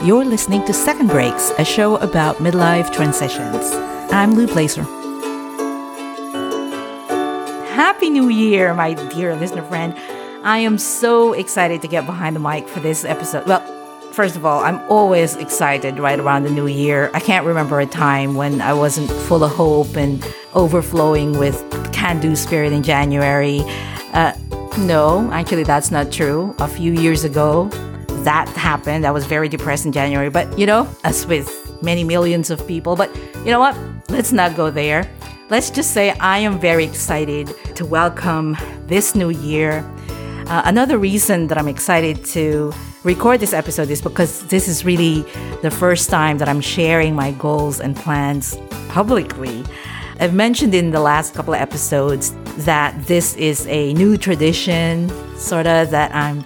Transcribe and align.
You're 0.00 0.24
listening 0.24 0.64
to 0.66 0.72
Second 0.72 1.08
Breaks, 1.08 1.50
a 1.58 1.64
show 1.64 1.96
about 1.96 2.36
midlife 2.36 2.94
transitions. 2.94 3.72
I'm 4.12 4.34
Lou 4.34 4.46
Blaser. 4.46 4.84
Happy 7.70 8.08
New 8.08 8.28
Year, 8.28 8.72
my 8.74 8.94
dear 8.94 9.34
listener 9.34 9.64
friend. 9.64 9.92
I 10.44 10.58
am 10.58 10.78
so 10.78 11.32
excited 11.32 11.82
to 11.82 11.88
get 11.88 12.06
behind 12.06 12.36
the 12.36 12.40
mic 12.40 12.68
for 12.68 12.78
this 12.78 13.04
episode. 13.04 13.48
Well, 13.48 13.60
first 14.12 14.36
of 14.36 14.46
all, 14.46 14.60
I'm 14.60 14.80
always 14.88 15.34
excited 15.34 15.98
right 15.98 16.20
around 16.20 16.44
the 16.44 16.50
new 16.50 16.68
year. 16.68 17.10
I 17.12 17.18
can't 17.18 17.44
remember 17.44 17.80
a 17.80 17.86
time 17.86 18.36
when 18.36 18.60
I 18.60 18.74
wasn't 18.74 19.10
full 19.10 19.42
of 19.42 19.50
hope 19.50 19.96
and 19.96 20.24
overflowing 20.54 21.40
with 21.40 21.60
can 21.92 22.20
do 22.20 22.36
spirit 22.36 22.72
in 22.72 22.84
January. 22.84 23.62
Uh, 24.12 24.32
no, 24.78 25.28
actually, 25.32 25.64
that's 25.64 25.90
not 25.90 26.12
true. 26.12 26.54
A 26.60 26.68
few 26.68 26.92
years 26.92 27.24
ago, 27.24 27.68
that 28.24 28.48
happened. 28.48 29.06
I 29.06 29.10
was 29.10 29.26
very 29.26 29.48
depressed 29.48 29.86
in 29.86 29.92
January, 29.92 30.30
but 30.30 30.58
you 30.58 30.66
know, 30.66 30.88
as 31.04 31.26
with 31.26 31.48
many 31.82 32.04
millions 32.04 32.50
of 32.50 32.66
people. 32.66 32.96
But 32.96 33.14
you 33.44 33.50
know 33.50 33.60
what? 33.60 33.76
Let's 34.08 34.32
not 34.32 34.56
go 34.56 34.70
there. 34.70 35.10
Let's 35.50 35.70
just 35.70 35.92
say 35.92 36.10
I 36.20 36.38
am 36.38 36.58
very 36.58 36.84
excited 36.84 37.54
to 37.76 37.86
welcome 37.86 38.56
this 38.86 39.14
new 39.14 39.30
year. 39.30 39.84
Uh, 40.48 40.62
another 40.64 40.98
reason 40.98 41.46
that 41.48 41.58
I'm 41.58 41.68
excited 41.68 42.24
to 42.26 42.72
record 43.04 43.40
this 43.40 43.52
episode 43.52 43.90
is 43.90 44.02
because 44.02 44.46
this 44.48 44.68
is 44.68 44.84
really 44.84 45.22
the 45.62 45.70
first 45.70 46.10
time 46.10 46.38
that 46.38 46.48
I'm 46.48 46.60
sharing 46.60 47.14
my 47.14 47.32
goals 47.32 47.80
and 47.80 47.96
plans 47.96 48.56
publicly. 48.88 49.64
I've 50.20 50.34
mentioned 50.34 50.74
in 50.74 50.90
the 50.90 51.00
last 51.00 51.34
couple 51.34 51.54
of 51.54 51.60
episodes 51.60 52.34
that 52.64 53.06
this 53.06 53.36
is 53.36 53.66
a 53.68 53.94
new 53.94 54.16
tradition, 54.16 55.08
sort 55.38 55.66
of, 55.66 55.90
that 55.90 56.12
I'm 56.14 56.44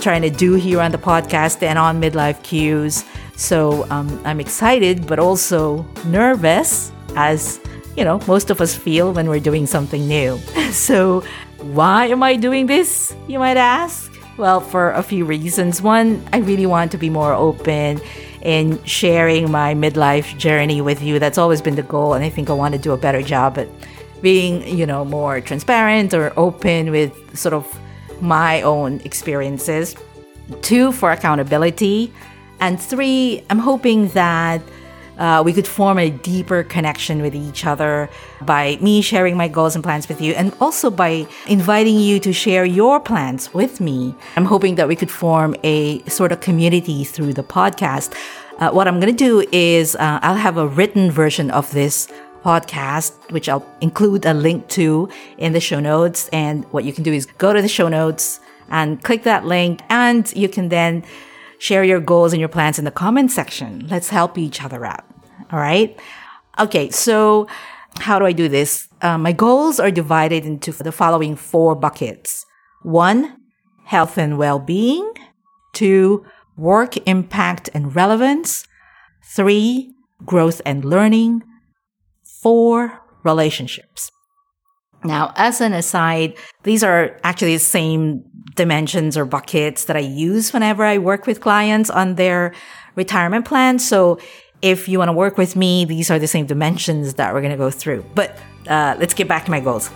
trying 0.00 0.22
to 0.22 0.30
do 0.30 0.54
here 0.54 0.80
on 0.80 0.90
the 0.92 0.98
podcast 0.98 1.62
and 1.62 1.78
on 1.78 2.00
Midlife 2.00 2.42
Cues. 2.42 3.04
So 3.36 3.88
um, 3.90 4.20
I'm 4.24 4.40
excited, 4.40 5.06
but 5.06 5.18
also 5.18 5.86
nervous, 6.06 6.92
as 7.16 7.60
you 7.96 8.04
know, 8.04 8.20
most 8.28 8.48
of 8.50 8.60
us 8.60 8.76
feel 8.76 9.12
when 9.12 9.28
we're 9.28 9.40
doing 9.40 9.66
something 9.66 10.06
new. 10.06 10.38
So, 10.68 11.24
why 11.58 12.06
am 12.06 12.22
I 12.22 12.36
doing 12.36 12.66
this, 12.66 13.14
you 13.26 13.38
might 13.38 13.56
ask? 13.56 14.12
Well, 14.36 14.60
for 14.60 14.92
a 14.92 15.02
few 15.02 15.24
reasons. 15.24 15.80
One, 15.80 16.22
I 16.32 16.38
really 16.38 16.66
want 16.66 16.92
to 16.92 16.98
be 16.98 17.08
more 17.08 17.32
open 17.32 18.00
in 18.42 18.80
sharing 18.84 19.50
my 19.50 19.74
midlife 19.74 20.36
journey 20.38 20.80
with 20.82 21.02
you. 21.02 21.18
That's 21.18 21.38
always 21.38 21.62
been 21.62 21.74
the 21.74 21.82
goal, 21.82 22.12
and 22.12 22.22
I 22.22 22.28
think 22.28 22.50
I 22.50 22.52
want 22.52 22.74
to 22.74 22.78
do 22.78 22.92
a 22.92 22.98
better 22.98 23.22
job 23.22 23.58
at 23.58 23.68
being, 24.20 24.62
you 24.68 24.86
know, 24.86 25.04
more 25.04 25.40
transparent 25.40 26.12
or 26.12 26.32
open 26.36 26.90
with 26.90 27.12
sort 27.36 27.54
of 27.54 27.66
my 28.20 28.62
own 28.62 29.00
experiences. 29.04 29.94
Two, 30.62 30.92
for 30.92 31.12
accountability. 31.12 32.12
And 32.60 32.80
three, 32.80 33.44
I'm 33.50 33.58
hoping 33.58 34.08
that 34.08 34.62
uh, 35.18 35.42
we 35.44 35.52
could 35.52 35.66
form 35.66 35.98
a 35.98 36.10
deeper 36.10 36.62
connection 36.62 37.20
with 37.20 37.34
each 37.34 37.66
other 37.66 38.08
by 38.42 38.78
me 38.80 39.02
sharing 39.02 39.36
my 39.36 39.48
goals 39.48 39.74
and 39.74 39.82
plans 39.82 40.08
with 40.08 40.20
you, 40.20 40.32
and 40.34 40.54
also 40.60 40.90
by 40.90 41.26
inviting 41.48 41.98
you 41.98 42.20
to 42.20 42.32
share 42.32 42.64
your 42.64 43.00
plans 43.00 43.52
with 43.52 43.80
me. 43.80 44.14
I'm 44.36 44.44
hoping 44.44 44.76
that 44.76 44.86
we 44.88 44.96
could 44.96 45.10
form 45.10 45.56
a 45.64 46.02
sort 46.04 46.32
of 46.32 46.40
community 46.40 47.04
through 47.04 47.34
the 47.34 47.42
podcast. 47.42 48.14
Uh, 48.58 48.70
what 48.70 48.88
I'm 48.88 49.00
going 49.00 49.14
to 49.14 49.24
do 49.24 49.46
is 49.52 49.96
uh, 49.96 50.20
I'll 50.22 50.36
have 50.36 50.56
a 50.56 50.66
written 50.66 51.10
version 51.10 51.50
of 51.50 51.70
this 51.72 52.08
podcast, 52.48 53.12
which 53.30 53.46
I'll 53.48 53.66
include 53.80 54.24
a 54.24 54.32
link 54.32 54.68
to 54.78 55.08
in 55.36 55.52
the 55.52 55.60
show 55.60 55.80
notes. 55.80 56.28
And 56.32 56.64
what 56.72 56.84
you 56.86 56.92
can 56.96 57.04
do 57.04 57.12
is 57.12 57.26
go 57.44 57.52
to 57.52 57.60
the 57.60 57.68
show 57.78 57.88
notes 57.88 58.40
and 58.70 59.02
click 59.02 59.22
that 59.24 59.44
link, 59.44 59.80
and 59.90 60.22
you 60.42 60.48
can 60.48 60.68
then 60.68 61.04
share 61.58 61.84
your 61.84 62.00
goals 62.00 62.32
and 62.32 62.40
your 62.40 62.48
plans 62.48 62.78
in 62.78 62.84
the 62.84 62.90
comment 62.90 63.30
section. 63.32 63.86
Let's 63.88 64.08
help 64.08 64.38
each 64.38 64.62
other 64.64 64.84
out. 64.84 65.04
All 65.52 65.58
right. 65.58 65.90
Okay. 66.58 66.90
So 66.90 67.46
how 68.06 68.18
do 68.18 68.24
I 68.24 68.32
do 68.32 68.48
this? 68.48 68.88
Uh, 69.02 69.18
my 69.18 69.32
goals 69.32 69.80
are 69.80 69.90
divided 69.90 70.44
into 70.44 70.72
the 70.72 70.92
following 70.92 71.36
four 71.36 71.74
buckets. 71.74 72.46
One, 72.82 73.20
health 73.84 74.16
and 74.18 74.38
well-being. 74.38 75.12
Two, 75.72 76.24
work 76.56 76.96
impact 77.06 77.68
and 77.74 77.94
relevance. 77.94 78.66
Three, 79.36 79.92
growth 80.24 80.60
and 80.64 80.84
learning. 80.84 81.42
Four, 82.42 83.00
relationships. 83.24 84.10
Now, 85.04 85.32
as 85.36 85.60
an 85.60 85.72
aside, 85.72 86.36
these 86.62 86.84
are 86.84 87.18
actually 87.24 87.54
the 87.54 87.60
same 87.60 88.24
dimensions 88.54 89.16
or 89.16 89.24
buckets 89.24 89.84
that 89.84 89.96
I 89.96 90.00
use 90.00 90.52
whenever 90.52 90.84
I 90.84 90.98
work 90.98 91.26
with 91.26 91.40
clients 91.40 91.90
on 91.90 92.14
their 92.16 92.54
retirement 92.96 93.44
plan. 93.44 93.78
So 93.78 94.18
if 94.62 94.88
you 94.88 94.98
want 94.98 95.08
to 95.08 95.12
work 95.12 95.38
with 95.38 95.56
me, 95.56 95.84
these 95.84 96.10
are 96.10 96.18
the 96.18 96.26
same 96.26 96.46
dimensions 96.46 97.14
that 97.14 97.32
we're 97.32 97.40
going 97.40 97.52
to 97.52 97.56
go 97.56 97.70
through. 97.70 98.04
But 98.14 98.36
uh, 98.68 98.96
let's 98.98 99.14
get 99.14 99.28
back 99.28 99.44
to 99.44 99.50
my 99.50 99.60
goals. 99.60 99.90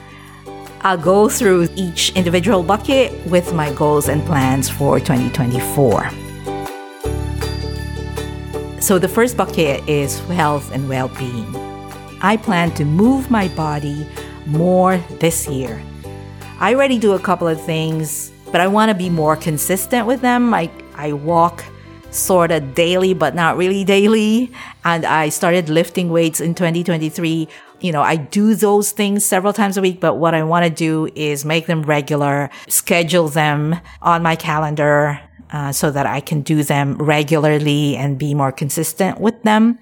I'll 0.83 0.99
go 0.99 1.29
through 1.29 1.69
each 1.77 2.11
individual 2.17 2.63
bucket 2.63 3.13
with 3.27 3.55
my 3.55 3.73
goals 3.73 4.09
and 4.09 4.25
plans 4.25 4.69
for 4.69 4.99
2024. 4.99 6.11
So 8.81 8.99
the 8.99 9.09
first 9.09 9.37
bucket 9.37 9.89
is 9.89 10.19
health 10.27 10.73
and 10.73 10.89
well 10.89 11.07
being. 11.09 11.62
I 12.23 12.37
plan 12.37 12.71
to 12.75 12.85
move 12.85 13.31
my 13.31 13.49
body 13.49 14.07
more 14.47 14.99
this 15.19 15.49
year. 15.49 15.83
I 16.61 16.73
already 16.73 16.99
do 16.99 17.15
a 17.15 17.19
couple 17.19 17.49
of 17.49 17.61
things, 17.61 18.31
but 18.53 18.61
I 18.61 18.69
want 18.69 18.91
to 18.91 18.95
be 18.95 19.11
more 19.11 19.35
consistent 19.35 20.07
with 20.07 20.21
them. 20.21 20.55
I, 20.55 20.71
I 20.95 21.15
walk 21.15 21.65
sort 22.13 22.53
of 22.53 22.77
daily, 22.77 23.13
but 23.13 23.35
not 23.35 23.57
really 23.57 23.83
daily. 23.83 24.53
And 24.85 25.05
I 25.05 25.31
started 25.31 25.69
lifting 25.69 26.11
weights 26.11 26.41
in 26.41 26.55
2023. 26.55 27.49
You 27.81 27.91
know, 27.91 28.03
I 28.03 28.15
do 28.15 28.55
those 28.55 28.93
things 28.93 29.25
several 29.25 29.53
times 29.53 29.77
a 29.77 29.81
week, 29.81 29.99
but 29.99 30.15
what 30.15 30.33
I 30.33 30.45
want 30.45 30.65
to 30.65 30.71
do 30.71 31.11
is 31.17 31.45
make 31.45 31.67
them 31.67 31.83
regular, 31.83 32.51
schedule 32.69 33.29
them 33.29 33.81
on 34.01 34.23
my 34.23 34.37
calendar 34.37 35.21
uh, 35.51 35.73
so 35.73 35.91
that 35.91 36.07
I 36.07 36.21
can 36.21 36.43
do 36.43 36.63
them 36.63 36.97
regularly 36.99 37.97
and 37.97 38.17
be 38.17 38.33
more 38.33 38.53
consistent 38.53 39.21
with 39.21 39.43
them. 39.43 39.81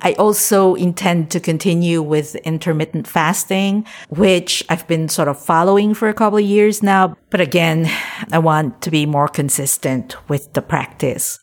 I 0.00 0.12
also 0.14 0.74
intend 0.74 1.30
to 1.32 1.40
continue 1.40 2.02
with 2.02 2.34
intermittent 2.36 3.06
fasting, 3.06 3.86
which 4.08 4.64
I've 4.68 4.86
been 4.86 5.08
sort 5.08 5.28
of 5.28 5.42
following 5.42 5.94
for 5.94 6.08
a 6.08 6.14
couple 6.14 6.38
of 6.38 6.44
years 6.44 6.82
now. 6.82 7.16
But 7.30 7.40
again, 7.40 7.90
I 8.32 8.38
want 8.38 8.80
to 8.82 8.90
be 8.90 9.06
more 9.06 9.28
consistent 9.28 10.16
with 10.28 10.52
the 10.52 10.62
practice. 10.62 11.38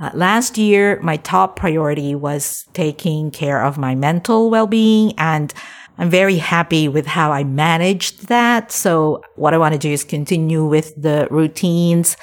Uh, 0.00 0.10
last 0.14 0.56
year, 0.56 1.00
my 1.02 1.16
top 1.16 1.56
priority 1.56 2.14
was 2.14 2.64
taking 2.72 3.30
care 3.30 3.64
of 3.64 3.78
my 3.78 3.94
mental 3.94 4.48
well-being 4.48 5.12
and 5.18 5.52
I'm 5.98 6.08
very 6.08 6.36
happy 6.36 6.86
with 6.86 7.06
how 7.06 7.32
I 7.32 7.42
managed 7.42 8.28
that. 8.28 8.70
So 8.70 9.20
what 9.34 9.52
I 9.52 9.58
want 9.58 9.72
to 9.72 9.78
do 9.78 9.90
is 9.90 10.04
continue 10.04 10.64
with 10.64 10.94
the 10.96 11.26
routines 11.30 12.16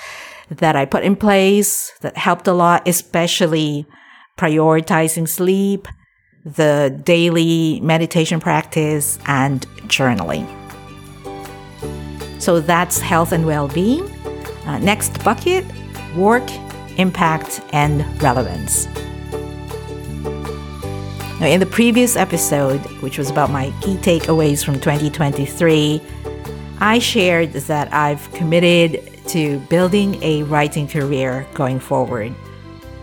that 0.50 0.78
I 0.78 0.86
put 0.86 1.04
in 1.04 1.18
place 1.18 1.92
that 2.00 2.16
helped 2.16 2.48
a 2.48 2.54
lot, 2.54 2.88
especially 2.88 3.86
prioritizing 4.38 5.28
sleep, 5.28 5.88
the 6.44 7.00
daily 7.04 7.80
meditation 7.82 8.40
practice 8.40 9.18
and 9.26 9.66
journaling. 9.88 10.46
So 12.42 12.60
that's 12.60 13.00
health 13.00 13.32
and 13.32 13.46
well-being. 13.46 14.04
Uh, 14.66 14.80
next 14.80 15.24
bucket, 15.24 15.66
work 16.16 16.50
impact, 16.98 17.62
and 17.74 18.06
relevance. 18.22 18.88
Now, 21.40 21.48
in 21.48 21.60
the 21.60 21.68
previous 21.70 22.16
episode, 22.16 22.80
which 23.02 23.18
was 23.18 23.30
about 23.30 23.50
my 23.50 23.74
key 23.82 23.96
takeaways 23.96 24.64
from 24.64 24.76
2023, 24.76 26.02
I 26.80 27.00
shared 27.00 27.54
that 27.54 27.94
I've 27.94 28.32
committed 28.34 29.12
to 29.28 29.60
building 29.70 30.22
a 30.24 30.44
writing 30.44 30.88
career 30.88 31.46
going 31.54 31.80
forward. 31.80 32.34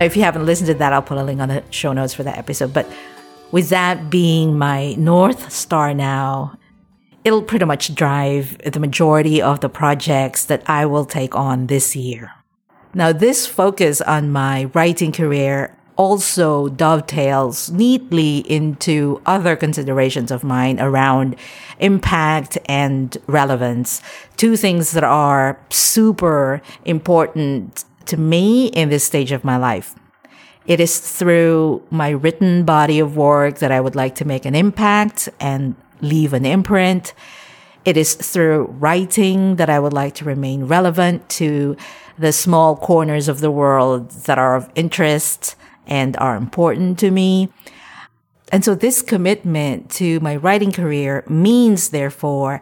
If 0.03 0.17
you 0.17 0.23
haven't 0.23 0.47
listened 0.47 0.67
to 0.67 0.75
that, 0.75 0.93
I'll 0.93 1.03
put 1.03 1.19
a 1.19 1.23
link 1.23 1.41
on 1.41 1.49
the 1.49 1.63
show 1.71 1.93
notes 1.93 2.13
for 2.15 2.23
that 2.25 2.37
episode. 2.37 2.75
But 2.75 2.91
with 3.53 3.69
that 3.69 4.11
being 4.11 4.59
my 4.59 4.95
North 4.95 5.53
Star 5.53 5.95
now, 5.95 6.59
it'll 7.25 7.43
pretty 7.43 7.65
much 7.65 7.95
drive 7.95 8.59
the 8.59 8.81
majority 8.81 9.41
of 9.41 9.61
the 9.61 9.69
projects 9.69 10.45
that 10.47 10.69
I 10.69 10.87
will 10.87 11.05
take 11.05 11.37
on 11.37 11.69
this 11.69 11.95
year. 11.95 12.33
Now, 12.95 13.13
this 13.13 13.47
focus 13.47 14.01
on 14.01 14.31
my 14.33 14.65
writing 14.75 15.13
career 15.13 15.77
also 15.97 16.69
dovetails 16.69 17.71
neatly 17.71 18.39
into 18.51 19.21
other 19.27 19.55
considerations 19.57 20.31
of 20.31 20.43
mine 20.43 20.81
around 20.81 21.37
impact 21.79 22.59
and 22.67 23.17
relevance. 23.27 24.03
Two 24.37 24.57
things 24.57 24.93
that 24.93 25.05
are 25.05 25.59
super 25.71 26.61
important 26.85 27.85
to 28.07 28.17
me 28.17 28.67
in 28.67 28.89
this 28.89 29.05
stage 29.05 29.33
of 29.33 29.45
my 29.45 29.57
life. 29.57 29.95
It 30.67 30.79
is 30.79 30.99
through 31.01 31.83
my 31.91 32.11
written 32.11 32.65
body 32.65 33.01
of 33.01 33.17
work 33.17 33.59
that 33.59 33.73
I 33.73 33.81
would 33.81 33.97
like 33.97 34.15
to 34.17 34.25
make 34.25 34.45
an 34.45 34.55
impact 34.55 35.29
and 35.41 35.75
leave 36.01 36.33
an 36.33 36.45
imprint. 36.45 37.15
It 37.85 37.97
is 37.97 38.15
through 38.15 38.67
writing 38.79 39.57
that 39.57 39.69
I 39.69 39.81
would 39.81 39.93
like 39.93 40.15
to 40.17 40.25
remain 40.25 40.67
relevant 40.67 41.29
to 41.31 41.77
the 42.17 42.33
small 42.33 42.77
corners 42.77 43.27
of 43.27 43.41
the 43.41 43.51
world 43.51 44.11
that 44.27 44.39
are 44.39 44.55
of 44.55 44.71
interest 44.77 45.57
and 45.87 46.17
are 46.19 46.37
important 46.37 46.99
to 47.01 47.11
me. 47.11 47.49
And 48.53 48.65
so 48.65 48.75
this 48.75 49.03
commitment 49.03 49.91
to 49.93 50.21
my 50.21 50.37
writing 50.37 50.71
career 50.71 51.25
means, 51.29 51.89
therefore, 51.89 52.61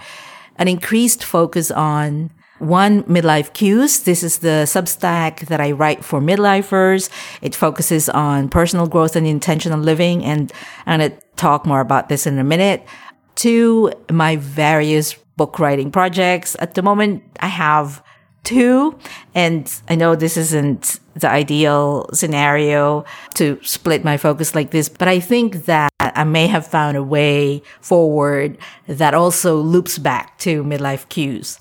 an 0.57 0.69
increased 0.69 1.23
focus 1.25 1.71
on 1.71 2.31
one 2.61 3.03
midlife 3.05 3.53
cues. 3.53 4.01
This 4.01 4.23
is 4.23 4.39
the 4.39 4.65
Substack 4.67 5.47
that 5.49 5.61
I 5.61 5.73
write 5.73 6.05
for 6.05 6.21
midlifers. 6.21 7.11
It 7.43 7.55
focuses 7.55 8.09
on 8.09 8.49
personal 8.49 8.87
growth 8.87 9.17
and 9.17 9.27
intentional 9.27 9.81
living. 9.81 10.25
And 10.25 10.53
I'm 10.87 11.01
going 11.01 11.11
to 11.11 11.17
talk 11.37 11.67
more 11.67 11.81
about 11.81 12.09
this 12.09 12.27
in 12.27 12.39
a 12.39 12.45
minute. 12.45 12.87
Two, 13.35 13.93
my 14.11 14.37
various 14.37 15.15
book 15.37 15.59
writing 15.59 15.91
projects. 15.91 16.57
At 16.61 16.75
the 16.75 16.83
moment, 16.83 17.25
I 17.41 17.47
have 17.49 18.03
two. 18.45 18.99
And 19.35 19.73
I 19.89 19.95
know 19.95 20.15
this 20.15 20.37
isn't 20.37 21.01
the 21.15 21.29
ideal 21.29 22.09
scenario 22.13 23.05
to 23.35 23.59
split 23.63 24.05
my 24.05 24.17
focus 24.17 24.55
like 24.55 24.71
this, 24.71 24.89
but 24.89 25.09
I 25.09 25.21
think 25.21 25.67
that 25.67 25.91
I 25.99 26.25
may 26.25 26.47
have 26.47 26.67
found 26.67 26.97
a 26.97 27.03
way 27.03 27.63
forward 27.81 28.59
that 28.87 29.15
also 29.15 29.57
loops 29.57 29.99
back 29.99 30.39
to 30.41 30.65
midlife 30.65 31.09
cues. 31.09 31.59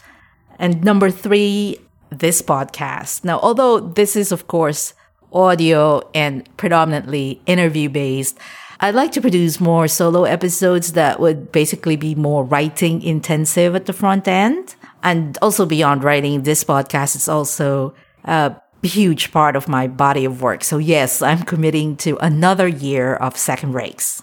And 0.59 0.83
number 0.83 1.09
three, 1.09 1.79
this 2.09 2.41
podcast. 2.41 3.23
Now, 3.23 3.39
although 3.39 3.79
this 3.79 4.15
is, 4.15 4.31
of 4.31 4.47
course, 4.47 4.93
audio 5.31 6.01
and 6.13 6.47
predominantly 6.57 7.41
interview 7.45 7.87
based, 7.89 8.37
I'd 8.81 8.95
like 8.95 9.11
to 9.13 9.21
produce 9.21 9.59
more 9.59 9.87
solo 9.87 10.23
episodes 10.23 10.93
that 10.93 11.19
would 11.19 11.51
basically 11.51 11.95
be 11.95 12.15
more 12.15 12.43
writing 12.43 13.01
intensive 13.01 13.75
at 13.75 13.85
the 13.85 13.93
front 13.93 14.27
end. 14.27 14.75
And 15.03 15.37
also 15.41 15.65
beyond 15.65 16.03
writing, 16.03 16.43
this 16.43 16.63
podcast 16.63 17.15
is 17.15 17.29
also 17.29 17.93
a 18.25 18.55
huge 18.81 19.31
part 19.31 19.55
of 19.55 19.67
my 19.67 19.87
body 19.87 20.25
of 20.25 20.41
work. 20.41 20.63
So 20.63 20.77
yes, 20.77 21.21
I'm 21.21 21.43
committing 21.43 21.95
to 21.97 22.17
another 22.17 22.67
year 22.67 23.15
of 23.15 23.37
second 23.37 23.71
breaks. 23.73 24.21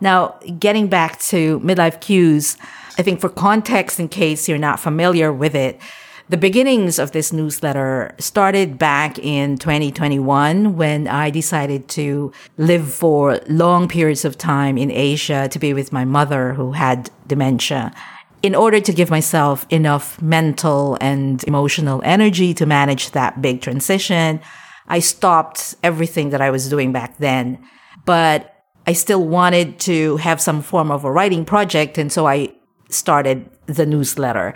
Now, 0.00 0.38
getting 0.58 0.86
back 0.86 1.18
to 1.22 1.58
midlife 1.60 2.00
cues, 2.00 2.56
I 2.98 3.02
think 3.02 3.20
for 3.20 3.28
context, 3.28 4.00
in 4.00 4.08
case 4.08 4.48
you're 4.48 4.58
not 4.58 4.80
familiar 4.80 5.32
with 5.32 5.54
it, 5.54 5.80
the 6.28 6.36
beginnings 6.36 6.98
of 6.98 7.12
this 7.12 7.32
newsletter 7.32 8.14
started 8.18 8.76
back 8.76 9.18
in 9.18 9.56
2021 9.56 10.76
when 10.76 11.08
I 11.08 11.30
decided 11.30 11.88
to 11.90 12.32
live 12.58 12.92
for 12.92 13.40
long 13.48 13.88
periods 13.88 14.26
of 14.26 14.36
time 14.36 14.76
in 14.76 14.90
Asia 14.90 15.48
to 15.48 15.58
be 15.58 15.72
with 15.72 15.90
my 15.90 16.04
mother 16.04 16.52
who 16.52 16.72
had 16.72 17.10
dementia 17.26 17.94
in 18.42 18.54
order 18.54 18.80
to 18.80 18.92
give 18.92 19.10
myself 19.10 19.66
enough 19.70 20.20
mental 20.22 20.96
and 21.00 21.42
emotional 21.44 22.00
energy 22.04 22.54
to 22.54 22.66
manage 22.66 23.10
that 23.10 23.42
big 23.42 23.60
transition, 23.60 24.40
I 24.86 25.00
stopped 25.00 25.74
everything 25.82 26.30
that 26.30 26.40
I 26.40 26.50
was 26.50 26.68
doing 26.68 26.92
back 26.92 27.18
then. 27.18 27.58
But 28.04 28.54
I 28.86 28.92
still 28.92 29.24
wanted 29.24 29.80
to 29.80 30.16
have 30.18 30.40
some 30.40 30.62
form 30.62 30.90
of 30.90 31.04
a 31.04 31.12
writing 31.12 31.44
project. 31.44 31.98
And 31.98 32.12
so 32.12 32.26
I 32.26 32.54
started 32.88 33.48
the 33.66 33.86
newsletter, 33.86 34.54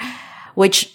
which 0.54 0.94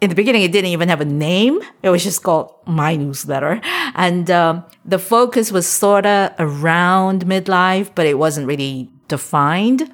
in 0.00 0.10
the 0.10 0.14
beginning, 0.14 0.42
it 0.42 0.52
didn't 0.52 0.70
even 0.70 0.90
have 0.90 1.00
a 1.00 1.06
name. 1.06 1.60
It 1.82 1.88
was 1.88 2.04
just 2.04 2.22
called 2.22 2.52
My 2.66 2.96
Newsletter. 2.96 3.60
And 3.94 4.30
um, 4.30 4.64
the 4.84 4.98
focus 4.98 5.50
was 5.50 5.66
sort 5.66 6.04
of 6.04 6.32
around 6.38 7.24
midlife, 7.24 7.94
but 7.94 8.06
it 8.06 8.18
wasn't 8.18 8.46
really 8.46 8.90
defined. 9.08 9.90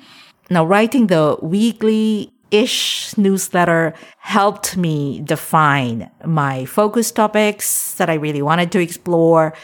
Now, 0.50 0.65
writing 0.65 1.06
the 1.06 1.39
weekly 1.41 2.33
ish 2.50 3.17
newsletter 3.17 3.94
helped 4.19 4.77
me 4.77 5.21
define 5.21 6.11
my 6.25 6.65
focus 6.65 7.12
topics 7.12 7.94
that 7.94 8.11
I 8.11 8.15
really 8.15 8.43
wanted 8.43 8.73
to 8.73 8.81
explore, 8.81 9.55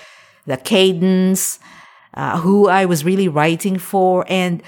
the 0.47 0.57
cadence, 0.57 1.59
uh, 2.15 2.39
who 2.39 2.69
I 2.69 2.87
was 2.87 3.05
really 3.05 3.29
writing 3.29 3.77
for, 3.79 4.25
and 4.29 4.63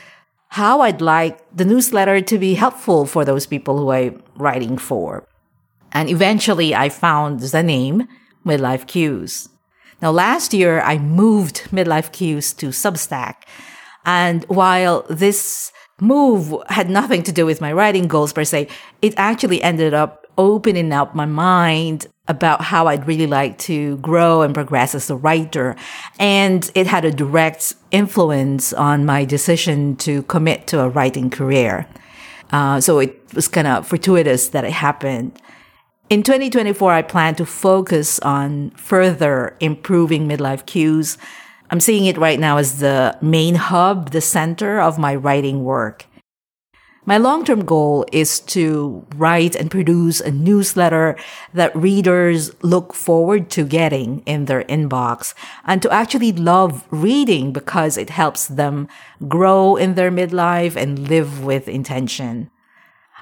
how 0.51 0.81
I'd 0.81 1.01
like 1.01 1.39
the 1.55 1.65
newsletter 1.65 2.21
to 2.21 2.39
be 2.39 2.55
helpful 2.55 3.07
for 3.07 3.25
those 3.25 3.47
people 3.47 3.79
who 3.79 3.91
I'm 3.91 4.23
writing 4.37 4.79
for. 4.79 5.27
And 5.93 6.09
eventually 6.09 6.75
I 6.75 6.89
found 6.89 7.41
the 7.41 7.63
name 7.63 8.07
Midlife 8.45 8.87
Cues. 8.87 9.49
Now 10.03 10.11
last 10.11 10.55
year 10.55 10.81
I 10.81 10.99
moved 10.99 11.69
Midlife 11.71 12.13
Cues 12.13 12.53
to 12.55 12.69
Substack. 12.69 13.43
And 14.05 14.45
while 14.45 15.05
this 15.09 15.73
move 16.01 16.55
had 16.69 16.91
nothing 16.91 17.23
to 17.25 17.33
do 17.33 17.47
with 17.47 17.61
my 17.61 17.73
writing 17.73 18.09
goals 18.09 18.33
per 18.33 18.45
se. 18.45 18.69
It 19.03 19.15
actually 19.17 19.63
ended 19.63 19.95
up 19.95 20.20
opening 20.41 20.93
up 20.93 21.15
my 21.15 21.27
mind 21.27 22.07
about 22.29 22.63
how 22.63 22.87
I'd 22.87 23.07
really 23.07 23.27
like 23.27 23.59
to 23.59 23.97
grow 23.99 24.43
and 24.43 24.55
progress 24.55 24.95
as 24.95 25.11
a 25.11 25.17
writer. 25.17 25.77
And 26.19 26.71
it 26.75 26.87
had 26.87 27.05
a 27.05 27.11
direct 27.11 27.75
influence 27.91 28.73
on 28.73 29.05
my 29.05 29.25
decision 29.25 29.97
to 29.97 30.23
commit 30.25 30.67
to 30.69 30.81
a 30.81 30.89
writing 30.89 31.31
career. 31.31 31.87
Uh, 32.53 32.81
so 32.81 32.99
it 32.99 33.21
was 33.35 33.49
kind 33.49 33.67
of 33.67 33.87
fortuitous 33.87 34.49
that 34.49 34.65
it 34.65 34.73
happened. 34.73 35.41
In 36.09 36.23
2024, 36.23 36.93
I 36.93 37.03
plan 37.03 37.35
to 37.37 37.47
focus 37.47 38.19
on 38.21 38.71
further 38.71 39.57
improving 39.61 40.29
midlife 40.29 40.67
cues 40.67 41.19
I'm 41.71 41.81
seeing 41.81 42.07
it 42.07 42.19
right 42.19 42.41
now 42.41 42.57
as 42.57 42.81
the 42.81 43.17
main 43.21 43.55
hub, 43.55 44.11
the 44.11 44.21
center 44.21 44.81
of 44.81 44.99
my 44.99 45.15
writing 45.15 45.63
work. 45.63 46.07
My 47.11 47.19
long-term 47.19 47.65
goal 47.65 48.07
is 48.13 48.39
to 48.55 49.05
write 49.17 49.57
and 49.57 49.69
produce 49.69 50.21
a 50.21 50.31
newsletter 50.31 51.17
that 51.53 51.75
readers 51.75 52.53
look 52.63 52.95
forward 52.95 53.51
to 53.51 53.65
getting 53.65 54.23
in 54.27 54.45
their 54.45 54.63
inbox 54.71 55.35
and 55.65 55.83
to 55.83 55.91
actually 55.91 56.31
love 56.31 56.87
reading 56.93 57.53
because 57.53 57.97
it 57.97 58.11
helps 58.11 58.47
them 58.47 58.87
grow 59.27 59.75
in 59.75 59.95
their 59.95 60.13
midlife 60.13 60.77
and 60.77 61.09
live 61.09 61.43
with 61.43 61.67
intention. 61.67 62.49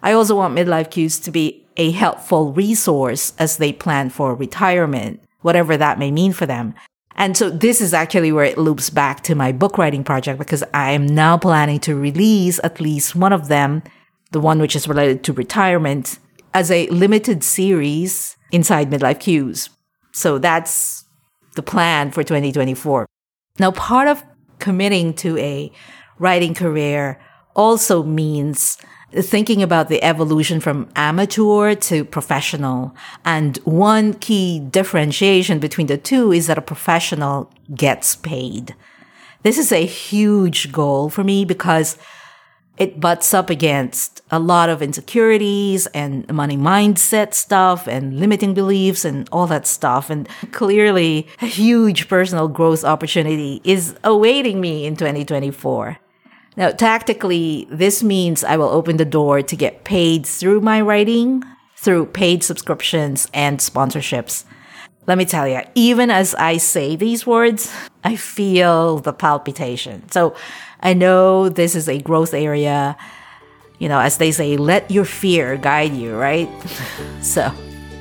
I 0.03 0.13
also 0.13 0.37
want 0.37 0.55
midlife 0.55 0.91
cues 0.91 1.19
to 1.21 1.31
be 1.31 1.67
a 1.79 1.91
helpful 1.91 2.53
resource 2.53 3.33
as 3.39 3.57
they 3.57 3.73
plan 3.73 4.11
for 4.11 4.35
retirement, 4.35 5.23
whatever 5.41 5.79
that 5.79 5.99
may 5.99 6.11
mean 6.11 6.35
for 6.35 6.45
them. 6.45 6.75
And 7.19 7.37
so 7.37 7.51
this 7.51 7.81
is 7.81 7.93
actually 7.93 8.31
where 8.31 8.45
it 8.45 8.57
loops 8.57 8.91
back 8.91 9.23
to 9.25 9.35
my 9.35 9.51
book 9.51 9.77
writing 9.77 10.05
project 10.05 10.39
because 10.39 10.63
I 10.73 10.93
am 10.93 11.05
now 11.05 11.37
planning 11.37 11.81
to 11.81 11.97
release 11.97 12.61
at 12.63 12.81
least 12.81 13.17
one 13.17 13.33
of 13.33 13.49
them, 13.49 13.83
the 14.31 14.39
one 14.39 14.61
which 14.61 14.77
is 14.77 14.87
related 14.87 15.25
to 15.25 15.33
retirement, 15.33 16.21
as 16.55 16.71
a 16.71 16.87
limited 16.87 17.43
series 17.43 18.37
inside 18.53 18.89
Midlife 18.89 19.19
Cues. 19.19 19.69
So 20.13 20.39
that's 20.39 21.05
the 21.57 21.63
plan 21.63 22.13
for 22.13 22.23
2024. 22.23 23.07
Now, 23.59 23.73
part 23.73 24.07
of 24.07 24.23
committing 24.61 25.13
to 25.15 25.37
a 25.39 25.73
writing 26.21 26.55
career 26.55 27.21
also 27.57 28.05
means 28.05 28.79
thinking 29.13 29.63
about 29.63 29.89
the 29.89 30.03
evolution 30.03 30.61
from 30.61 30.89
amateur 30.95 31.75
to 31.75 32.05
professional. 32.05 32.95
And 33.25 33.57
one 33.59 34.15
key 34.15 34.61
differentiation 34.61 35.59
between 35.59 35.87
the 35.87 35.99
two 35.99 36.33
is 36.33 36.47
that 36.47 36.59
a 36.59 36.63
professional 36.63 37.51
gets 37.75 38.17
paid. 38.17 38.75
This 39.43 39.57
is 39.57 39.73
a 39.73 39.87
huge 39.87 40.73
goal 40.73 41.09
for 41.09 41.25
me 41.25 41.45
because 41.45 41.97
it 42.77 43.01
butts 43.01 43.35
up 43.35 43.51
against 43.51 44.21
a 44.31 44.39
lot 44.39 44.69
of 44.69 44.83
insecurities 44.83 45.87
and 45.89 46.29
money 46.33 46.57
mindset 46.57 47.35
stuff 47.35 47.89
and 47.89 48.21
limiting 48.21 48.55
beliefs 48.55 49.05
and 49.05 49.29
all 49.33 49.47
that 49.49 49.67
stuff. 49.67 50.11
And 50.11 50.29
clearly 50.53 51.27
a 51.41 51.47
huge 51.47 52.09
personal 52.09 52.47
growth 52.47 52.85
opportunity 52.85 53.61
is 53.65 53.97
awaiting 54.05 54.61
me 54.61 54.87
in 54.87 54.97
2024. 54.97 55.99
Now, 56.59 56.73
tactically, 56.73 57.69
this 57.71 58.03
means 58.03 58.43
I 58.43 58.57
will 58.57 58.69
open 58.69 58.97
the 58.97 59.05
door 59.05 59.43
to 59.43 59.55
get 59.55 59.85
paid 59.85 60.27
through 60.27 60.61
my 60.61 60.81
writing, 60.81 61.45
through 61.77 62.07
paid 62.07 62.43
subscriptions 62.43 63.29
and 63.33 63.61
sponsorships. 63.61 64.43
Let 65.07 65.19
me 65.19 65.25
tell 65.25 65.47
you, 65.47 65.61
even 65.77 66.11
as 66.11 66.35
I 66.35 66.57
say 66.57 66.97
these 66.97 67.25
words, 67.25 67.73
I 68.03 68.17
feel 68.17 68.99
the 68.99 69.13
palpitation. 69.13 70.11
So 70.11 70.35
I 70.81 70.95
know 70.95 71.49
this 71.49 71.77
is 71.77 71.89
a 71.89 72.01
growth 72.01 72.35
area. 72.35 72.97
You 73.79 73.89
know, 73.89 74.01
as 74.01 74.19
they 74.19 74.33
say, 74.33 74.57
let 74.57 74.91
your 74.91 75.05
fear 75.05 75.57
guide 75.59 75.95
you, 75.95 76.17
right? 76.17 76.51
so 77.23 77.53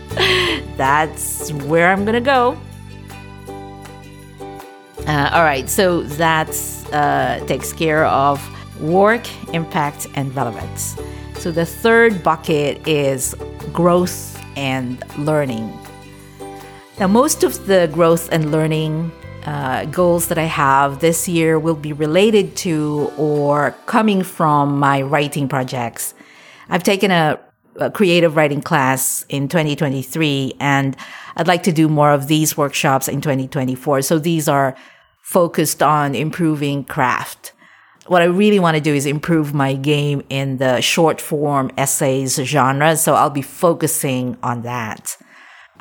that's 0.77 1.53
where 1.53 1.91
I'm 1.91 2.05
going 2.05 2.15
to 2.15 2.21
go. 2.21 2.59
Uh, 5.07 5.29
all 5.31 5.43
right, 5.43 5.69
so 5.69 6.03
that 6.03 6.49
uh, 6.91 7.39
takes 7.45 7.71
care 7.71 8.05
of 8.05 8.43
work, 8.81 9.25
impact, 9.53 10.05
and 10.15 10.35
relevance. 10.35 10.97
So 11.35 11.49
the 11.49 11.65
third 11.65 12.23
bucket 12.23 12.85
is 12.85 13.33
growth 13.71 14.37
and 14.57 15.01
learning. 15.17 15.71
Now, 16.99 17.07
most 17.07 17.43
of 17.43 17.67
the 17.67 17.89
growth 17.93 18.27
and 18.33 18.51
learning 18.51 19.11
uh, 19.45 19.85
goals 19.85 20.27
that 20.27 20.37
I 20.37 20.43
have 20.43 20.99
this 20.99 21.25
year 21.25 21.57
will 21.57 21.75
be 21.75 21.93
related 21.93 22.57
to 22.57 23.09
or 23.17 23.71
coming 23.85 24.23
from 24.23 24.77
my 24.77 25.01
writing 25.01 25.47
projects. 25.47 26.13
I've 26.69 26.83
taken 26.83 27.11
a 27.11 27.39
a 27.79 27.91
creative 27.91 28.35
writing 28.35 28.61
class 28.61 29.23
in 29.29 29.47
2023 29.47 30.55
and 30.59 30.95
I'd 31.35 31.47
like 31.47 31.61
to 31.63 31.71
do 31.71 31.87
more 31.87 32.11
of 32.11 32.27
these 32.27 32.57
workshops 32.57 33.07
in 33.07 33.21
2024. 33.21 34.01
So 34.01 34.17
these 34.17 34.47
are 34.47 34.75
focused 35.27 35.83
on 35.83 36.15
improving 36.15 36.85
craft. 36.85 37.51
What 38.05 38.21
I 38.21 38.25
really 38.25 38.59
want 38.59 38.75
to 38.75 38.81
do 38.81 38.93
is 38.93 39.05
improve 39.05 39.53
my 39.53 39.73
game 39.73 40.23
in 40.29 40.55
the 40.55 40.79
short 40.79 41.19
form 41.19 41.69
essays 41.77 42.37
genre. 42.37 42.95
So 42.95 43.13
I'll 43.13 43.29
be 43.29 43.41
focusing 43.41 44.37
on 44.41 44.61
that. 44.61 45.17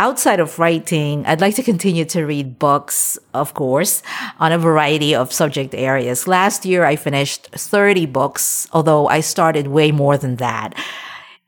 Outside 0.01 0.41
of 0.41 0.59
writing, 0.59 1.25
I'd 1.27 1.41
like 1.41 1.55
to 1.55 1.63
continue 1.63 2.05
to 2.07 2.25
read 2.27 2.59
books, 2.59 3.19
of 3.35 3.55
course, 3.55 4.03
on 4.41 4.51
a 4.51 4.59
variety 4.59 5.15
of 5.15 5.33
subject 5.33 5.77
areas. 5.77 6.27
Last 6.27 6.67
year, 6.67 6.85
I 6.85 6.97
finished 6.97 7.47
30 7.53 8.07
books, 8.07 8.67
although 8.73 9.07
I 9.07 9.21
started 9.21 9.69
way 9.69 9.93
more 9.93 10.19
than 10.19 10.37
that. 10.37 10.75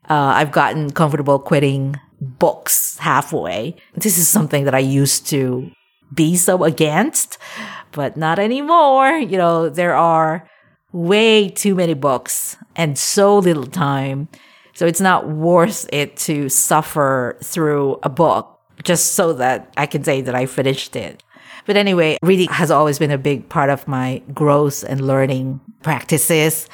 Uh, 0.09 0.38
I've 0.38 0.52
gotten 0.52 0.93
comfortable 0.93 1.40
quitting 1.40 1.97
books 2.21 2.97
halfway. 2.99 3.75
This 3.95 4.19
is 4.19 4.28
something 4.28 4.64
that 4.67 4.75
I 4.75 4.78
used 4.78 5.26
to 5.26 5.73
be 6.12 6.37
so 6.37 6.65
against, 6.65 7.38
but 7.93 8.17
not 8.17 8.38
anymore. 8.38 9.11
You 9.19 9.38
know, 9.38 9.69
there 9.69 9.95
are 9.95 10.49
way 10.93 11.49
too 11.49 11.75
many 11.75 11.95
books 11.95 12.57
and 12.77 12.99
so 12.99 13.38
little 13.38 13.67
time 13.67 14.29
so 14.79 14.87
it's 14.87 15.00
not 15.00 15.29
worth 15.29 15.88
it 15.93 16.17
to 16.19 16.49
suffer 16.49 17.37
through 17.43 17.99
a 18.05 18.09
book 18.09 18.61
just 18.85 19.15
so 19.15 19.33
that 19.33 19.73
I 19.77 19.87
can 19.87 20.05
say 20.05 20.21
that 20.21 20.37
I 20.37 20.47
finished 20.47 20.95
it. 20.95 21.21
But 21.67 21.77
anyway, 21.77 22.17
reading 22.23 22.47
has 22.50 22.71
always 22.71 22.97
been 22.97 23.11
a 23.11 23.19
big 23.19 23.49
part 23.49 23.71
of 23.71 23.88
my 23.88 24.23
growth 24.33 24.85
and 24.85 25.00
learning 25.00 25.61
practices. 25.83 26.69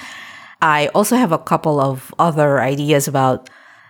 I 0.60 0.88
also 0.88 1.16
have 1.16 1.32
a 1.32 1.38
couple 1.38 1.80
of 1.80 2.14
other 2.18 2.60
ideas 2.60 3.08
about 3.08 3.48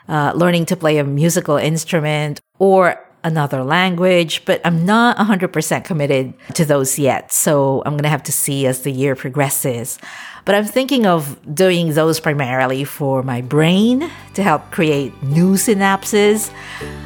uh, 0.09 0.31
learning 0.37 0.67
to 0.67 0.77
play 0.77 0.99
a 0.99 1.05
musical 1.05 1.57
instrument 1.57 2.41
or 2.61 3.04
another 3.25 3.65
language, 3.65 4.45
but 4.45 4.61
I'm 4.65 4.85
not 4.85 5.17
100% 5.17 5.85
committed 5.85 6.35
to 6.55 6.65
those 6.65 6.99
yet. 6.99 7.33
So 7.33 7.83
I'm 7.85 7.95
going 7.95 8.05
to 8.05 8.11
have 8.11 8.23
to 8.25 8.33
see 8.33 8.67
as 8.67 8.83
the 8.83 8.93
year 8.93 9.17
progresses. 9.17 9.99
But 10.45 10.55
I'm 10.55 10.67
thinking 10.67 11.07
of 11.07 11.39
doing 11.55 11.95
those 11.95 12.21
primarily 12.21 12.85
for 12.85 13.23
my 13.23 13.41
brain 13.41 14.11
to 14.35 14.43
help 14.43 14.71
create 14.71 15.11
new 15.23 15.55
synapses. 15.55 16.53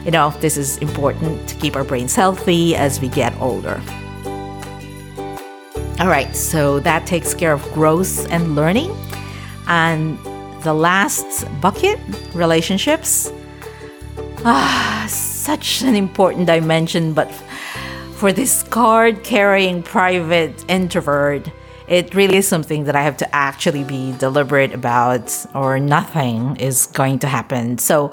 You 0.05 0.11
know, 0.11 0.31
this 0.41 0.57
is 0.57 0.77
important 0.79 1.49
to 1.49 1.55
keep 1.55 1.77
our 1.77 1.85
brains 1.85 2.17
healthy 2.17 2.75
as 2.75 3.01
we 3.01 3.09
get 3.09 3.33
older. 3.41 3.81
All 6.01 6.09
right, 6.09 6.35
so 6.35 6.81
that 6.81 7.07
takes 7.07 7.33
care 7.33 7.53
of 7.53 7.63
growth 7.73 8.31
and 8.31 8.57
learning. 8.57 8.91
And 9.69 10.19
the 10.63 10.75
last 10.75 11.47
bucket, 11.61 12.01
relationships. 12.35 13.33
Ah, 14.45 15.07
such 15.49 15.81
an 15.81 15.97
important 15.97 16.47
dimension, 16.47 17.15
but 17.15 17.33
for 18.17 18.35
this 18.35 18.63
card 18.65 19.25
carrying 19.25 19.83
private 19.83 20.63
introvert, 20.69 21.51
it 21.89 22.15
really 22.15 22.37
is 22.37 22.47
something 22.47 22.85
that 22.85 22.95
I 22.95 23.01
have 23.01 23.17
to 23.17 23.35
actually 23.35 23.83
be 23.83 24.13
deliberate 24.19 24.75
about, 24.75 25.35
or 25.55 25.81
nothing 25.81 26.57
is 26.57 26.85
going 26.89 27.21
to 27.21 27.29
happen. 27.29 27.79
So 27.79 28.13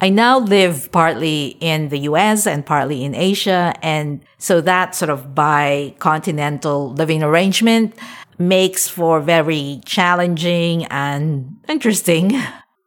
I 0.00 0.08
now 0.08 0.40
live 0.40 0.90
partly 0.90 1.56
in 1.60 1.88
the 1.88 2.00
US 2.10 2.48
and 2.48 2.66
partly 2.66 3.04
in 3.04 3.14
Asia. 3.14 3.72
And 3.80 4.20
so 4.38 4.60
that 4.62 4.96
sort 4.96 5.10
of 5.10 5.32
bi 5.36 5.94
continental 6.00 6.92
living 6.94 7.22
arrangement 7.22 7.94
makes 8.38 8.88
for 8.88 9.20
very 9.20 9.82
challenging 9.84 10.86
and 10.86 11.56
interesting 11.68 12.42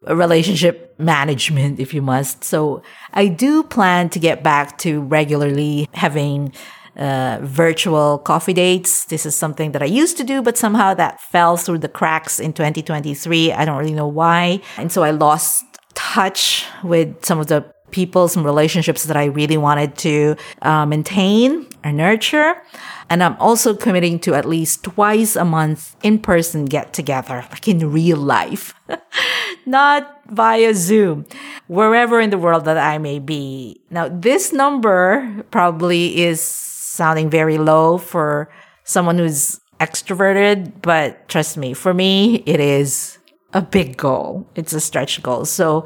relationship 0.07 0.95
management, 0.99 1.79
if 1.79 1.93
you 1.93 2.01
must. 2.01 2.43
So 2.43 2.81
I 3.13 3.27
do 3.27 3.63
plan 3.63 4.09
to 4.09 4.19
get 4.19 4.43
back 4.43 4.77
to 4.79 5.01
regularly 5.01 5.89
having 5.93 6.53
uh, 6.95 7.39
virtual 7.41 8.19
coffee 8.19 8.53
dates. 8.53 9.05
This 9.05 9.25
is 9.25 9.35
something 9.35 9.71
that 9.71 9.81
I 9.81 9.85
used 9.85 10.17
to 10.17 10.23
do, 10.23 10.41
but 10.41 10.57
somehow 10.57 10.93
that 10.93 11.21
fell 11.21 11.57
through 11.57 11.79
the 11.79 11.89
cracks 11.89 12.39
in 12.39 12.53
2023. 12.53 13.51
I 13.51 13.65
don't 13.65 13.77
really 13.77 13.93
know 13.93 14.07
why. 14.07 14.61
And 14.77 14.91
so 14.91 15.03
I 15.03 15.11
lost 15.11 15.65
touch 15.95 16.65
with 16.83 17.23
some 17.25 17.39
of 17.39 17.47
the 17.47 17.72
people, 17.93 18.27
some 18.27 18.43
relationships 18.43 19.05
that 19.05 19.15
I 19.15 19.25
really 19.25 19.55
wanted 19.55 19.95
to 19.99 20.35
uh, 20.61 20.85
maintain 20.85 21.67
or 21.85 21.93
nurture. 21.93 22.61
And 23.09 23.23
I'm 23.23 23.37
also 23.39 23.75
committing 23.75 24.19
to 24.19 24.33
at 24.33 24.45
least 24.45 24.83
twice 24.83 25.35
a 25.35 25.45
month 25.45 25.95
in 26.03 26.19
person 26.19 26.65
get 26.65 26.93
together, 26.93 27.45
like 27.51 27.67
in 27.67 27.91
real 27.91 28.17
life, 28.17 28.73
not 29.65 30.19
via 30.27 30.73
Zoom, 30.73 31.25
wherever 31.67 32.19
in 32.19 32.31
the 32.31 32.37
world 32.37 32.65
that 32.65 32.77
I 32.77 32.97
may 32.97 33.19
be. 33.19 33.81
Now, 33.89 34.09
this 34.09 34.51
number 34.51 35.45
probably 35.51 36.21
is 36.21 36.41
sounding 36.41 37.29
very 37.29 37.57
low 37.57 37.97
for 37.97 38.49
someone 38.83 39.17
who's 39.17 39.59
extroverted, 39.79 40.81
but 40.81 41.27
trust 41.27 41.57
me, 41.57 41.73
for 41.73 41.93
me, 41.93 42.43
it 42.45 42.59
is 42.59 43.17
a 43.53 43.61
big 43.61 43.97
goal. 43.97 44.47
It's 44.55 44.73
a 44.73 44.79
stretch 44.79 45.21
goal. 45.21 45.45
So 45.45 45.85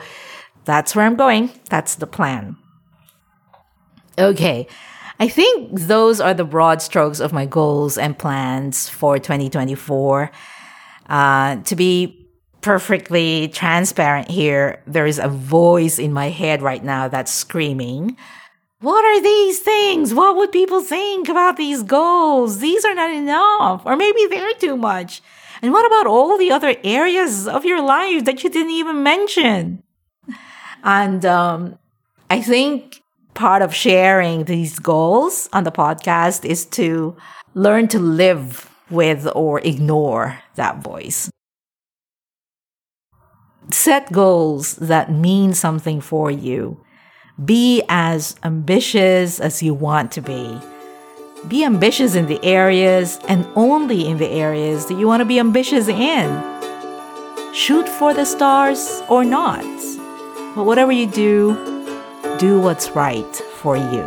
that's 0.67 0.95
where 0.95 1.05
I'm 1.05 1.15
going. 1.15 1.49
That's 1.69 1.95
the 1.95 2.05
plan. 2.05 2.57
Okay. 4.19 4.67
I 5.19 5.27
think 5.27 5.79
those 5.79 6.19
are 6.21 6.33
the 6.33 6.43
broad 6.43 6.81
strokes 6.81 7.19
of 7.19 7.33
my 7.33 7.45
goals 7.45 7.97
and 7.97 8.17
plans 8.17 8.87
for 8.87 9.17
2024. 9.17 10.29
Uh, 11.09 11.55
to 11.63 11.75
be 11.75 12.29
perfectly 12.61 13.47
transparent 13.47 14.29
here, 14.29 14.83
there 14.85 15.07
is 15.07 15.19
a 15.19 15.29
voice 15.29 15.97
in 15.97 16.11
my 16.13 16.29
head 16.29 16.61
right 16.61 16.83
now 16.83 17.07
that's 17.07 17.31
screaming, 17.31 18.17
what 18.79 19.03
are 19.03 19.23
these 19.23 19.59
things? 19.59 20.13
What 20.13 20.35
would 20.35 20.51
people 20.51 20.81
think 20.81 21.29
about 21.29 21.57
these 21.57 21.81
goals? 21.81 22.59
These 22.59 22.85
are 22.85 22.93
not 22.93 23.09
enough, 23.09 23.83
or 23.85 23.95
maybe 23.95 24.27
they're 24.29 24.53
too 24.53 24.77
much. 24.77 25.21
And 25.63 25.71
what 25.73 25.87
about 25.87 26.05
all 26.05 26.37
the 26.37 26.51
other 26.51 26.75
areas 26.83 27.47
of 27.47 27.65
your 27.65 27.81
life 27.81 28.25
that 28.25 28.43
you 28.43 28.49
didn't 28.51 28.73
even 28.73 29.01
mention? 29.01 29.81
And 30.87 31.25
um, 31.25 31.77
I 32.29 32.41
think 32.41 33.03
part 33.33 33.61
of 33.61 33.75
sharing 33.75 34.45
these 34.45 34.79
goals 34.79 35.49
on 35.51 35.65
the 35.65 35.71
podcast 35.71 36.45
is 36.45 36.65
to 36.67 37.15
learn 37.53 37.89
to 37.89 37.99
live 37.99 38.71
with 38.89 39.27
or 39.35 39.59
ignore 39.59 40.39
that 40.55 40.81
voice. 40.81 41.29
Set 43.69 44.09
goals 44.13 44.75
that 44.77 45.11
mean 45.11 45.53
something 45.53 45.99
for 45.99 46.31
you 46.31 46.81
be 47.43 47.83
as 47.87 48.35
ambitious 48.43 49.39
as 49.39 49.61
you 49.61 49.73
want 49.73 50.11
to 50.13 50.21
be. 50.21 50.59
Be 51.47 51.63
ambitious 51.63 52.15
in 52.15 52.25
the 52.25 52.43
areas 52.43 53.19
and 53.27 53.45
only 53.55 54.07
in 54.07 54.17
the 54.17 54.29
areas 54.29 54.87
that 54.87 54.97
you 54.97 55.05
want 55.05 55.21
to 55.21 55.25
be 55.25 55.37
ambitious 55.37 55.87
in. 55.87 56.43
Shoot 57.53 57.87
for 57.87 58.13
the 58.13 58.25
stars 58.25 59.03
or 59.07 59.23
not. 59.23 59.96
But 60.57 60.65
whatever 60.65 60.91
you 60.91 61.05
do, 61.05 61.53
do 62.39 62.59
what's 62.59 62.89
right 62.89 63.35
for 63.57 63.77
you. 63.77 64.01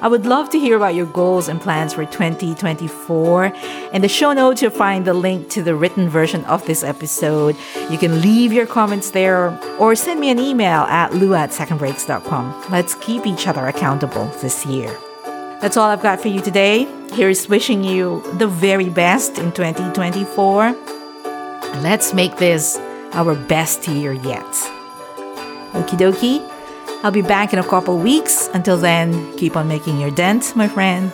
I 0.00 0.08
would 0.08 0.24
love 0.24 0.48
to 0.50 0.58
hear 0.58 0.78
about 0.78 0.94
your 0.94 1.04
goals 1.04 1.46
and 1.46 1.60
plans 1.60 1.92
for 1.92 2.06
2024. 2.06 3.52
In 3.92 4.00
the 4.00 4.08
show 4.08 4.32
notes, 4.32 4.62
you'll 4.62 4.70
find 4.70 5.04
the 5.04 5.12
link 5.12 5.50
to 5.50 5.62
the 5.62 5.74
written 5.74 6.08
version 6.08 6.42
of 6.46 6.64
this 6.64 6.82
episode. 6.82 7.54
You 7.90 7.98
can 7.98 8.22
leave 8.22 8.50
your 8.50 8.64
comments 8.64 9.10
there 9.10 9.60
or 9.78 9.94
send 9.94 10.20
me 10.20 10.30
an 10.30 10.38
email 10.38 10.84
at 10.84 11.12
lou 11.12 11.34
at 11.34 11.50
secondbreaks.com. 11.50 12.70
Let's 12.70 12.94
keep 12.94 13.26
each 13.26 13.46
other 13.46 13.66
accountable 13.66 14.24
this 14.40 14.64
year. 14.64 14.90
That's 15.60 15.76
all 15.76 15.90
I've 15.90 16.02
got 16.02 16.18
for 16.18 16.28
you 16.28 16.40
today. 16.40 16.84
Here's 17.12 17.46
wishing 17.46 17.84
you 17.84 18.22
the 18.38 18.48
very 18.48 18.88
best 18.88 19.36
in 19.36 19.52
2024. 19.52 20.74
Let's 21.82 22.14
make 22.14 22.38
this 22.38 22.80
our 23.12 23.34
best 23.34 23.86
year 23.88 24.12
yet. 24.12 24.46
Okie 25.72 25.98
dokie. 25.98 26.40
I'll 27.04 27.12
be 27.12 27.22
back 27.22 27.52
in 27.52 27.58
a 27.58 27.64
couple 27.64 27.98
weeks. 27.98 28.48
Until 28.54 28.76
then, 28.76 29.36
keep 29.36 29.56
on 29.56 29.68
making 29.68 30.00
your 30.00 30.10
dent, 30.10 30.56
my 30.56 30.66
friend. 30.66 31.12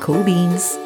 Cool 0.00 0.24
beans. 0.24 0.78